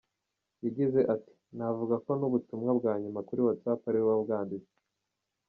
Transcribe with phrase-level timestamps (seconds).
[0.63, 4.73] Yagize ati “Navuga ko n’ubutumwa bwa nyuma kuri WhatsApp ariwe wabwanditse.